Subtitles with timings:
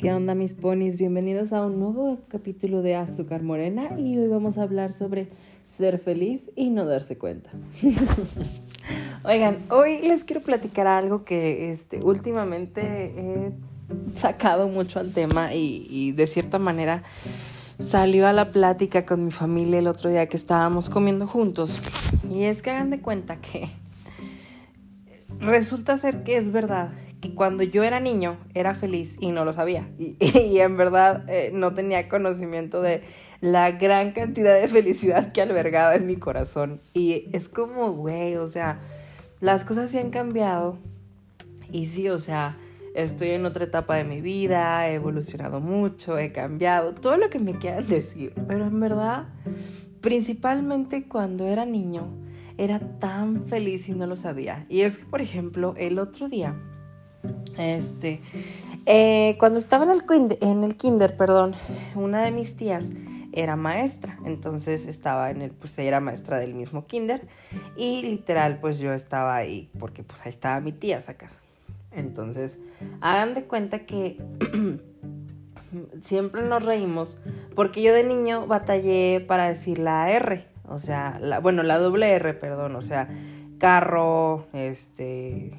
[0.00, 0.96] ¿Qué onda mis ponis?
[0.96, 5.28] Bienvenidos a un nuevo capítulo de Azúcar Morena y hoy vamos a hablar sobre
[5.66, 7.50] ser feliz y no darse cuenta.
[9.24, 12.80] Oigan, hoy les quiero platicar algo que este, últimamente
[13.14, 13.52] he
[14.14, 17.02] sacado mucho al tema y, y de cierta manera
[17.78, 21.78] salió a la plática con mi familia el otro día que estábamos comiendo juntos.
[22.30, 23.68] Y es que hagan de cuenta que
[25.40, 29.52] resulta ser que es verdad que cuando yo era niño era feliz y no lo
[29.52, 29.88] sabía.
[29.98, 33.02] Y, en verdad eh, no tenía conocimiento de
[33.40, 36.80] la gran cantidad de felicidad que albergaba en mi corazón.
[36.92, 38.80] Y es como, güey, o sea,
[39.40, 40.78] las cosas se han cambiado.
[41.72, 42.58] Y sí, o sea,
[42.94, 47.38] estoy en otra etapa de mi vida, he evolucionado mucho, he cambiado, todo lo que
[47.38, 48.34] me quieran decir.
[48.48, 49.28] Pero en verdad,
[50.00, 52.08] principalmente cuando era niño,
[52.58, 54.66] era tan feliz y no lo sabía.
[54.68, 56.56] Y es que, por ejemplo, el otro día
[57.60, 58.20] este,
[58.86, 61.54] eh, cuando estaba en el, kinder, en el kinder, perdón,
[61.94, 62.90] una de mis tías
[63.32, 67.28] era maestra, entonces estaba en el, pues ella era maestra del mismo kinder
[67.76, 71.38] y literal pues yo estaba ahí porque pues ahí estaba mi tía sacas.
[71.92, 72.56] Entonces,
[73.00, 74.16] hagan de cuenta que
[76.00, 77.18] siempre nos reímos
[77.54, 82.34] porque yo de niño batallé para decir la R, o sea, bueno, la doble R,
[82.34, 83.08] perdón, o sea,
[83.58, 85.52] carro, este,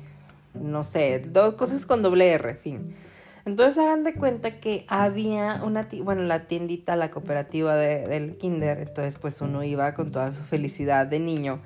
[0.54, 2.96] no sé, dos cosas con doble R, fin.
[3.46, 9.18] Entonces hagan de cuenta que había una, bueno, la tiendita, la cooperativa del kinder, entonces
[9.18, 11.60] pues uno iba con toda su felicidad de niño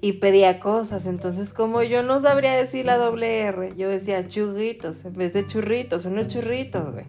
[0.00, 5.04] y pedía cosas, entonces como yo no sabría decir la doble R, yo decía churritos,
[5.04, 7.06] en vez de churritos, unos churritos, güey.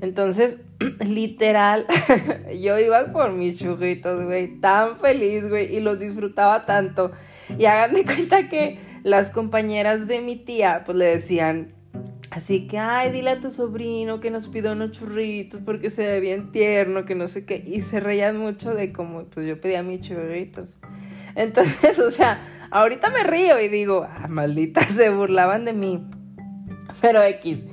[0.00, 0.58] Entonces,
[1.06, 1.86] literal,
[2.60, 7.12] yo iba por mis churritos, güey, tan feliz, güey, y los disfrutaba tanto.
[7.58, 11.72] Y hagan de cuenta que las compañeras de mi tía pues le decían,
[12.30, 16.20] así que, ay, dile a tu sobrino que nos pida unos churritos porque se ve
[16.20, 19.82] bien tierno, que no sé qué, y se reían mucho de cómo pues yo pedía
[19.82, 20.76] mis churritos.
[21.34, 22.40] Entonces, o sea,
[22.70, 26.04] ahorita me río y digo, ah, maldita, se burlaban de mí.
[27.00, 27.64] Pero X.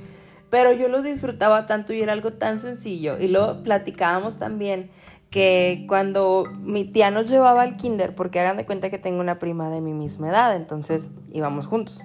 [0.50, 3.18] Pero yo los disfrutaba tanto y era algo tan sencillo.
[3.18, 4.90] Y luego platicábamos también
[5.30, 9.38] que cuando mi tía nos llevaba al kinder, porque hagan de cuenta que tengo una
[9.38, 12.02] prima de mi misma edad, entonces íbamos juntos.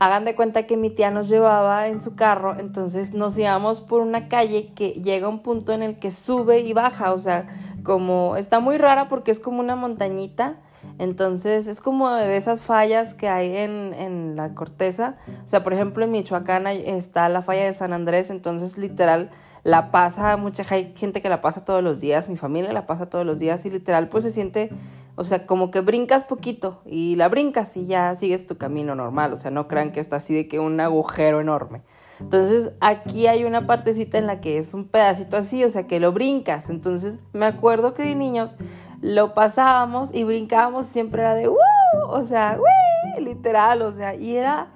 [0.00, 4.00] Hagan de cuenta que mi tía nos llevaba en su carro, entonces nos íbamos por
[4.02, 7.48] una calle que llega un punto en el que sube y baja, o sea,
[7.82, 10.58] como está muy rara porque es como una montañita,
[10.98, 15.72] entonces es como de esas fallas que hay en, en la corteza, o sea, por
[15.72, 19.30] ejemplo en Michoacán está la falla de San Andrés, entonces literal
[19.64, 23.26] la pasa, mucha gente que la pasa todos los días, mi familia la pasa todos
[23.26, 24.70] los días y literal pues se siente,
[25.16, 29.32] o sea, como que brincas poquito y la brincas y ya sigues tu camino normal,
[29.32, 31.82] o sea, no crean que está así de que un agujero enorme.
[32.20, 36.00] Entonces aquí hay una partecita en la que es un pedacito así, o sea, que
[36.00, 36.68] lo brincas.
[36.68, 38.56] Entonces me acuerdo que de niños
[39.00, 41.56] lo pasábamos y brincábamos, siempre era de ¡uh!
[42.08, 43.22] O sea, ¡uy!
[43.22, 44.68] Literal, o sea, y era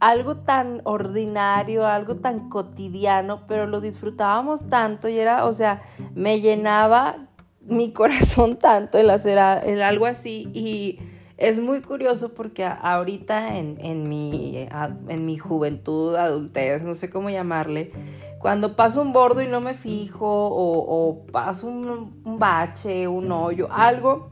[0.00, 5.82] algo tan ordinario, algo tan cotidiano, pero lo disfrutábamos tanto y era, o sea,
[6.14, 7.28] me llenaba
[7.60, 10.50] mi corazón tanto el hacer algo así.
[10.54, 10.98] Y
[11.36, 14.66] es muy curioso porque ahorita en, en, mi,
[15.08, 17.92] en mi juventud, adultez, no sé cómo llamarle,
[18.38, 23.68] cuando paso un bordo y no me fijo o, paso un, un bache, un hoyo,
[23.70, 24.30] algo,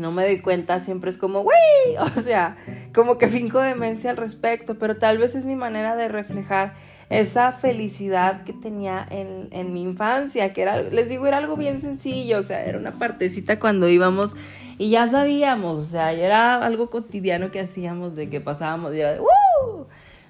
[0.00, 1.58] no me doy cuenta, siempre es como, güey,
[2.16, 2.56] o sea,
[2.94, 6.74] como que finco demencia al respecto, pero tal vez es mi manera de reflejar
[7.10, 11.80] esa felicidad que tenía en, en, mi infancia, que era, les digo, era algo bien
[11.80, 14.34] sencillo, o sea, era una partecita cuando íbamos
[14.78, 19.00] y ya sabíamos, o sea, era algo cotidiano que hacíamos de que pasábamos y.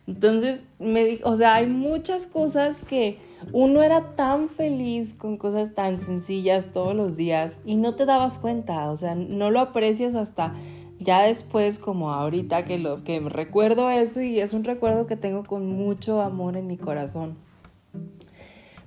[0.09, 3.19] Entonces, me, o sea, hay muchas cosas que
[3.53, 8.39] uno era tan feliz con cosas tan sencillas todos los días y no te dabas
[8.39, 10.55] cuenta, o sea, no lo aprecias hasta
[10.99, 15.45] ya después como ahorita que lo que recuerdo eso y es un recuerdo que tengo
[15.45, 17.37] con mucho amor en mi corazón.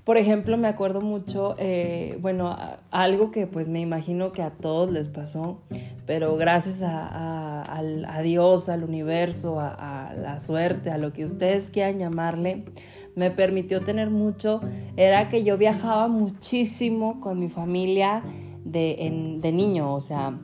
[0.03, 2.57] Por ejemplo, me acuerdo mucho, eh, bueno,
[2.91, 5.61] algo que pues me imagino que a todos les pasó,
[6.05, 11.99] pero gracias a, Dios, al universo, a, a, la suerte, a lo que ustedes quieran
[11.99, 12.65] llamarle,
[13.15, 14.61] me permitió tener mucho,
[14.97, 18.23] era que yo viajaba muchísimo con mi familia
[18.63, 20.39] de, de niño, o sea,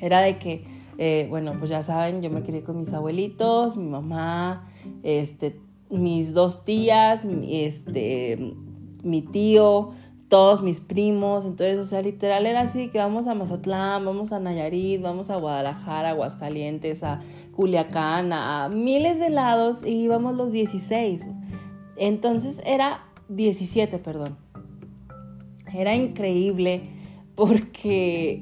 [0.00, 0.64] era de que,
[0.98, 4.68] eh, bueno, pues ya saben, yo me crié con mis abuelitos, mi mamá,
[5.02, 5.58] este,
[5.90, 8.54] mis dos tías, este,
[9.02, 9.92] mi tío,
[10.28, 14.40] todos mis primos, entonces, o sea, literal era así que vamos a Mazatlán, vamos a
[14.40, 17.20] Nayarit, vamos a Guadalajara, Aguascalientes, a
[17.54, 21.28] Culiacán, a miles de lados y íbamos los 16.
[21.96, 24.36] Entonces era 17, perdón.
[25.74, 26.82] Era increíble
[27.34, 28.40] porque,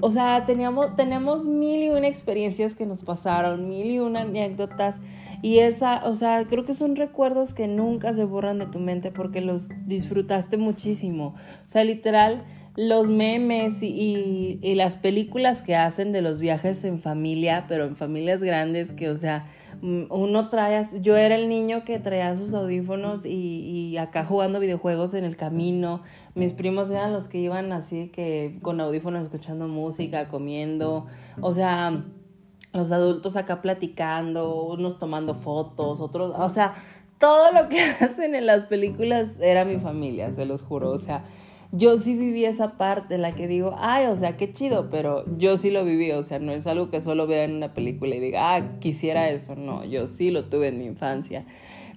[0.00, 5.00] o sea, teníamos, tenemos mil y una experiencias que nos pasaron, mil y una anécdotas.
[5.42, 9.12] Y esa, o sea, creo que son recuerdos que nunca se borran de tu mente
[9.12, 11.34] porque los disfrutaste muchísimo.
[11.64, 12.44] O sea, literal,
[12.78, 17.96] los memes y, y, las películas que hacen de los viajes en familia, pero en
[17.96, 19.48] familias grandes, que, o sea,
[19.82, 24.60] mm, uno trae, yo era el niño que traía sus audífonos y, y, acá jugando
[24.60, 26.02] videojuegos en el camino,
[26.36, 31.08] mis primos eran los que iban así que con audífonos escuchando música, comiendo,
[31.40, 32.04] o sea,
[32.72, 36.76] los adultos acá platicando, unos tomando fotos, otros, o sea,
[37.18, 41.24] todo lo que hacen en las películas era mi familia, se los juro, o sea,
[41.70, 45.24] yo sí viví esa parte en la que digo, ay, o sea, qué chido, pero
[45.36, 48.14] yo sí lo viví, o sea, no es algo que solo vea en una película
[48.14, 51.44] y diga, ah, quisiera eso, no, yo sí lo tuve en mi infancia.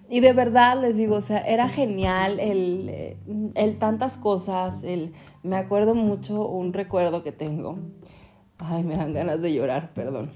[0.09, 3.15] Y de verdad les digo, o sea, era genial el,
[3.55, 7.79] el tantas cosas, el, me acuerdo mucho un recuerdo que tengo.
[8.57, 10.29] Ay, me dan ganas de llorar, perdón.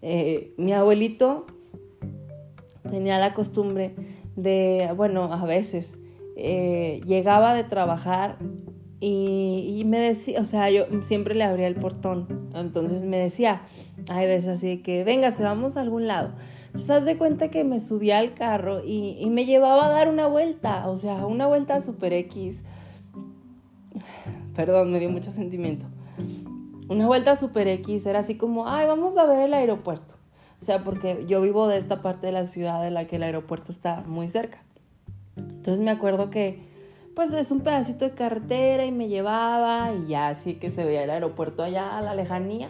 [0.00, 1.46] Eh, mi abuelito
[2.90, 3.94] tenía la costumbre
[4.36, 5.98] de, bueno, a veces,
[6.36, 8.36] eh, llegaba de trabajar
[9.00, 12.50] y, me decía, o sea, yo siempre le abría el portón.
[12.54, 13.62] Entonces me decía,
[14.08, 16.32] hay veces así que, venga, se vamos a algún lado.
[16.66, 20.26] Entonces, haz de cuenta que me subía al carro y, me llevaba a dar una
[20.26, 22.64] vuelta, o sea, una vuelta super X.
[24.56, 25.86] Perdón, me dio mucho sentimiento.
[26.88, 30.14] Una vuelta super X, era así como, ay, vamos a ver el aeropuerto.
[30.60, 33.22] O sea, porque yo vivo de esta parte de la ciudad en la que el
[33.22, 34.65] aeropuerto está muy cerca.
[35.36, 36.66] Entonces me acuerdo que
[37.14, 41.04] pues es un pedacito de carretera y me llevaba y ya así que se veía
[41.04, 42.68] el aeropuerto allá a la lejanía.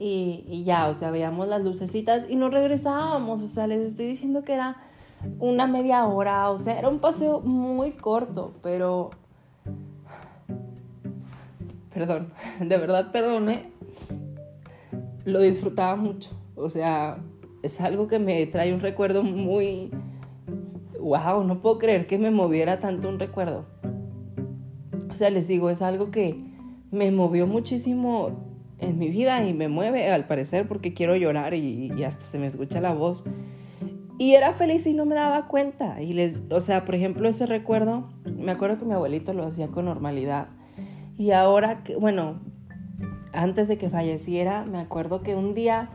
[0.00, 4.44] Y, ya, o sea, veíamos las lucecitas y nos regresábamos, o sea, les estoy diciendo
[4.44, 4.76] que era
[5.40, 9.10] una media hora, o sea, era un paseo muy corto, pero...
[11.92, 13.72] Perdón, de verdad perdone,
[15.24, 17.18] lo disfrutaba mucho, o sea,
[17.64, 19.90] es algo que me trae un recuerdo muy
[21.08, 23.66] wow, no puedo creer que me moviera tanto un recuerdo.
[25.10, 26.38] O sea, les digo, es algo que
[26.90, 28.46] me movió muchísimo
[28.78, 32.46] en mi vida y me mueve al parecer porque quiero llorar y, hasta se me
[32.46, 33.24] escucha la voz.
[34.18, 36.02] Y era feliz y no me daba cuenta.
[36.02, 39.68] Y les, o sea, por ejemplo, ese recuerdo, me acuerdo que mi abuelito lo hacía
[39.68, 40.48] con normalidad.
[41.16, 42.40] Y ahora que, bueno,
[43.32, 45.90] antes de que falleciera, me acuerdo que un día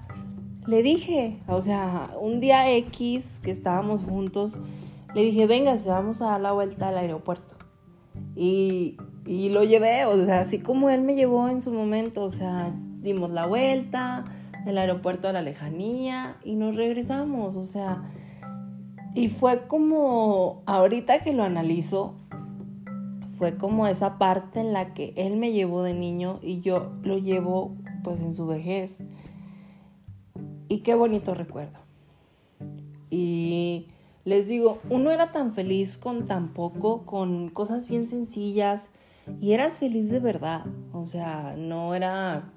[0.67, 4.57] le dije, o sea, un día X que estábamos juntos,
[5.13, 7.55] le dije, venga, vamos a dar la vuelta al aeropuerto.
[8.35, 12.29] Y, y lo llevé, o sea, así como él me llevó en su momento, o
[12.29, 14.23] sea, dimos la vuelta,
[14.65, 18.09] el aeropuerto a la lejanía y nos regresamos, o sea,
[19.15, 22.15] y fue como, ahorita que lo analizo,
[23.37, 27.17] fue como esa parte en la que él me llevó de niño y yo lo
[27.17, 28.99] llevo pues en su vejez.
[30.67, 31.77] Y qué bonito recuerdo.
[33.09, 33.87] Y
[34.25, 38.89] les digo, uno era tan feliz con tan poco, con cosas bien sencillas,
[39.41, 40.65] y eras feliz de verdad.
[40.93, 42.51] O sea, no era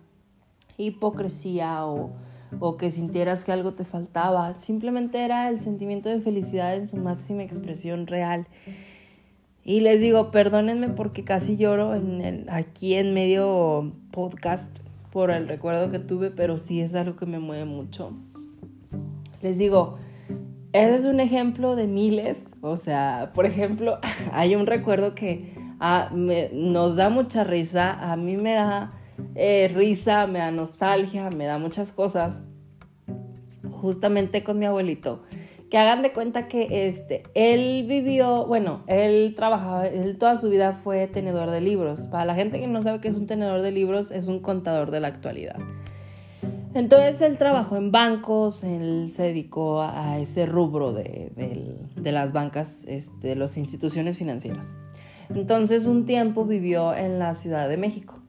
[0.79, 2.11] hipocresía o,
[2.61, 4.59] o que sintieras que algo te faltaba.
[4.59, 8.47] Simplemente era el sentimiento de felicidad en su máxima expresión real.
[9.65, 14.79] Y les digo, perdónenme porque casi lloro en el, aquí en medio podcast
[15.13, 18.13] por el recuerdo que tuve, pero sí es algo que me mueve mucho.
[19.43, 19.99] Les digo,
[20.77, 22.45] ese es un ejemplo de miles.
[22.61, 23.99] O sea, por ejemplo,
[24.33, 28.13] hay un recuerdo que ah, nos da mucha risa.
[28.13, 28.91] A mí me da
[29.35, 32.43] eh, risa, me da nostalgia, me da muchas cosas.
[33.71, 35.23] Justamente con mi abuelito.
[35.71, 40.81] Que hagan de cuenta que este, él vivió, bueno, él trabajaba, él toda su vida
[40.85, 42.03] fue tenedor de libros.
[42.07, 44.93] Para la gente que no sabe qué es un tenedor de libros, es un contador
[44.93, 45.57] de la actualidad.
[46.77, 51.33] Entonces él trabajó en bancos, él se dedicó a ese rubro de,
[52.05, 54.75] las bancas, este, de las instituciones financieras.
[55.35, 58.21] Entonces un tiempo vivió en la Ciudad de México.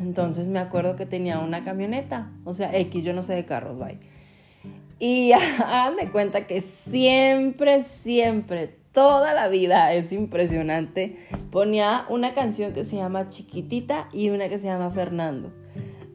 [0.00, 3.78] Entonces me acuerdo que tenía una camioneta, o sea, X, yo no sé de carros,
[3.78, 3.98] bye.
[4.98, 5.32] Y
[6.00, 11.18] me cuenta que siempre, siempre, toda la vida, es impresionante,
[11.50, 15.59] ponía una canción que se llama Chiquitita y una que se llama Fernando.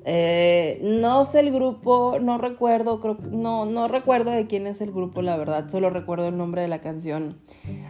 [0.07, 3.00] Eh, no sé el grupo, no recuerdo,
[3.31, 6.67] no, no recuerdo de quién es el grupo, la verdad, solo recuerdo el nombre de
[6.67, 7.39] la canción.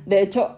[0.05, 0.55] De hecho,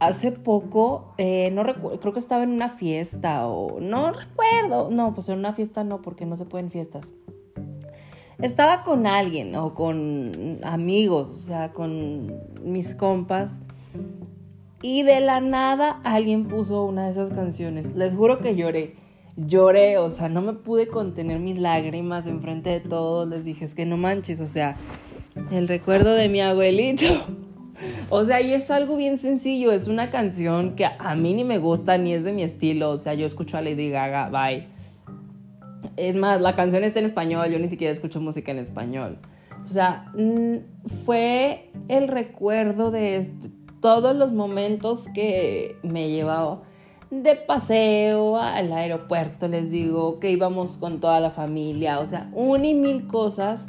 [0.00, 5.30] hace poco, eh, no creo que estaba en una fiesta o no recuerdo, no, pues
[5.30, 7.10] en una fiesta no, porque no se pueden fiestas.
[8.38, 13.60] estaba con alguien o con amigos, o sea, con mis compas.
[14.82, 17.96] Y de la nada alguien puso una de esas canciones.
[17.96, 19.07] Les juro que lloré.
[19.38, 23.28] Lloré, o sea, no me pude contener mis lágrimas enfrente de todos.
[23.28, 24.76] Les dije, es que no manches, o sea,
[25.52, 27.04] el recuerdo de mi abuelito.
[28.10, 31.58] O sea, y es algo bien sencillo, es una canción que a mí ni me
[31.58, 34.66] gusta ni es de mi estilo, o sea, yo escucho a Lady Gaga, bye.
[35.96, 39.18] Es más, la canción está en español, yo ni siquiera escucho música en español.
[39.64, 40.56] O sea, mm,
[41.04, 43.30] fue el recuerdo de
[43.80, 46.62] todos los momentos que me he llevado
[47.10, 52.64] de paseo al aeropuerto, les digo, que íbamos con toda la familia, o sea, un
[52.64, 53.66] y mil cosas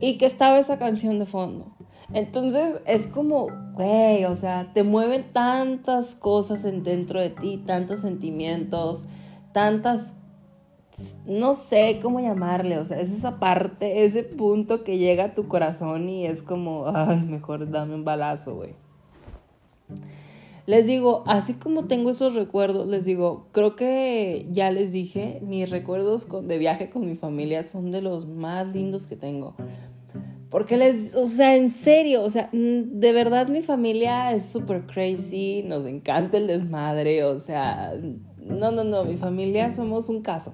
[0.00, 1.66] y que estaba esa canción de fondo.
[2.14, 8.00] Entonces es como, güey, o sea, te mueven tantas cosas en dentro de ti, tantos
[8.00, 9.04] sentimientos,
[9.52, 10.14] tantas,
[11.26, 15.48] no sé cómo llamarle, o sea, es esa parte, ese punto que llega a tu
[15.48, 18.74] corazón y es como, ay, mejor dame un balazo, güey.
[20.66, 25.70] Les digo, así como tengo esos recuerdos, les digo, creo que ya les dije, mis
[25.70, 29.56] recuerdos de viaje con mi familia son de los más lindos que tengo.
[30.50, 35.64] Porque les, o sea, en serio, o sea, de verdad mi familia es súper crazy,
[35.66, 37.94] nos encanta el desmadre, o sea,
[38.36, 40.52] no, no, no, mi familia somos un caso.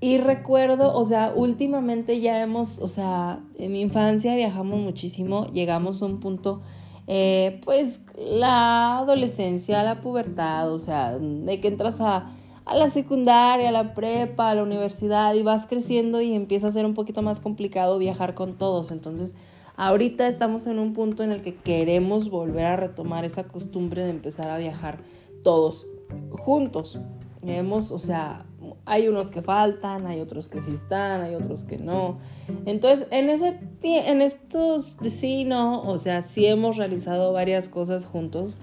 [0.00, 6.02] Y recuerdo, o sea, últimamente ya hemos, o sea, en mi infancia viajamos muchísimo, llegamos
[6.02, 6.62] a un punto,
[7.06, 12.32] eh, pues, la adolescencia, la pubertad, o sea, de que entras a
[12.66, 16.70] a la secundaria, a la prepa, a la universidad y vas creciendo y empieza a
[16.72, 18.90] ser un poquito más complicado viajar con todos.
[18.90, 19.34] Entonces,
[19.76, 24.10] ahorita estamos en un punto en el que queremos volver a retomar esa costumbre de
[24.10, 24.98] empezar a viajar
[25.44, 25.86] todos
[26.30, 26.98] juntos.
[27.42, 28.44] Hemos, o sea,
[28.84, 32.18] hay unos que faltan, hay otros que sí están, hay otros que no.
[32.64, 38.58] Entonces, en ese en estos sí no, o sea, sí hemos realizado varias cosas juntos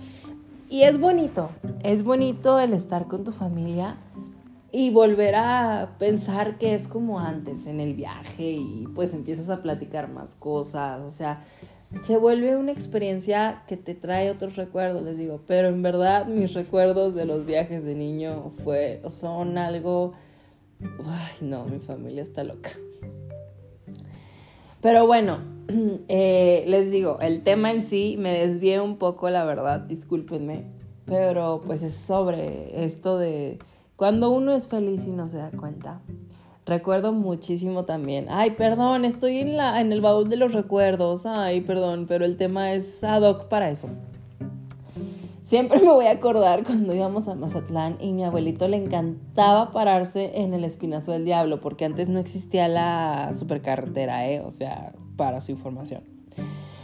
[0.70, 1.50] y es bonito,
[1.84, 3.98] es bonito el estar con tu familia
[4.72, 9.62] y volver a pensar que es como antes en el viaje y pues empiezas a
[9.62, 11.44] platicar más cosas, o sea,
[12.02, 16.54] se vuelve una experiencia que te trae otros recuerdos, les digo, pero en verdad mis
[16.54, 20.14] recuerdos de los viajes de niño fue, son algo,
[21.06, 22.72] ay no, mi familia está loca.
[24.82, 25.40] Pero bueno,
[26.10, 30.66] eh, les digo, el tema en sí me desvié un poco, la verdad, discúlpenme,
[31.06, 33.60] pero pues es sobre esto de
[33.96, 36.02] cuando uno es feliz y no se da cuenta.
[36.66, 38.28] Recuerdo muchísimo también.
[38.30, 41.26] Ay, perdón, estoy en, la, en el baúl de los recuerdos.
[41.26, 43.90] Ay, perdón, pero el tema es ad hoc para eso.
[45.42, 50.40] Siempre me voy a acordar cuando íbamos a Mazatlán y mi abuelito le encantaba pararse
[50.40, 54.40] en el Espinazo del Diablo, porque antes no existía la supercarretera, ¿eh?
[54.40, 56.04] O sea, para su información.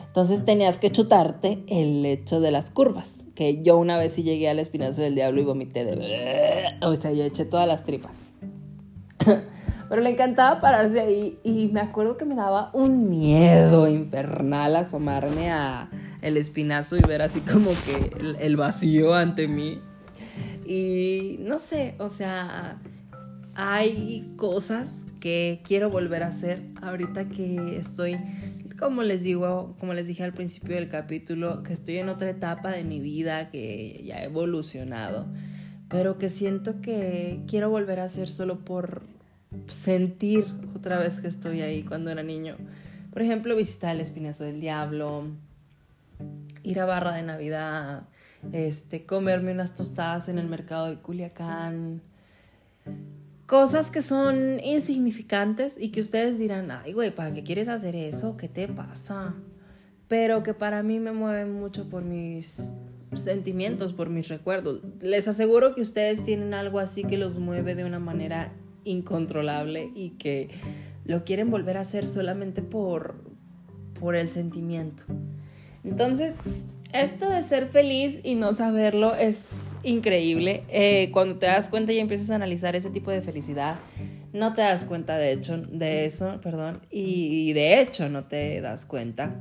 [0.08, 4.50] Entonces tenías que chutarte el lecho de las curvas, que yo una vez sí llegué
[4.50, 6.76] al Espinazo del Diablo y vomité de...
[6.82, 8.26] O sea, yo eché todas las tripas.
[9.90, 15.52] Pero le encantaba pararse ahí y me acuerdo que me daba un miedo infernal asomarme
[15.52, 15.90] a
[16.22, 19.82] el espinazo y ver así como que el, vacío ante mí.
[20.66, 22.80] Y no sé, o sea,
[23.56, 28.18] hay cosas que quiero volver a hacer ahorita que estoy,
[28.78, 32.70] como les digo, como les dije al principio del capítulo, que estoy en otra etapa
[32.70, 35.26] de mi vida, que ya he evolucionado,
[35.90, 39.02] pero que siento que quiero volver a hacer solo por
[39.68, 42.58] sentir otra vez que estoy ahí cuando era niño.
[43.12, 45.26] Por ejemplo, visitar el Espinazo del Diablo,
[46.64, 48.04] ir a Barra de Navidad,
[48.52, 52.02] este, comerme unas tostadas en el mercado de Culiacán.
[53.46, 58.38] Cosas que son insignificantes y que ustedes dirán, ay, güey, ¿para qué quieres hacer eso?
[58.38, 59.34] ¿Qué te pasa?
[60.08, 62.74] Pero que para mí me mueven mucho por mis
[63.16, 64.82] sentimientos, por mis recuerdos.
[65.00, 68.52] Les aseguro que ustedes tienen algo así que los mueve de una manera
[68.84, 70.50] incontrolable y que
[71.06, 73.24] lo quieren volver a hacer solamente por,
[74.00, 75.04] por el sentimiento.
[75.84, 76.36] Entonces,
[76.94, 80.62] esto de ser feliz y no saberlo es increíble.
[80.70, 83.80] Eh, cuando te das cuenta y empiezas a analizar ese tipo de felicidad,
[84.34, 88.86] no te das cuenta de hecho de eso, perdón, y de hecho no te das
[88.86, 89.36] cuenta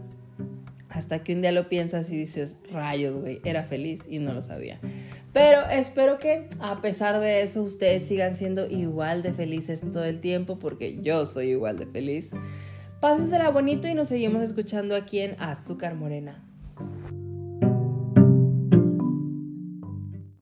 [0.90, 4.42] hasta que un día lo piensas y dices, rayos, güey, era feliz y no lo
[4.42, 4.80] sabía.
[5.32, 10.20] Pero espero que a pesar de eso ustedes sigan siendo igual de felices todo el
[10.20, 12.30] tiempo porque yo soy igual de feliz.
[13.00, 16.47] Pásensela bonito y nos seguimos escuchando aquí en Azúcar Morena.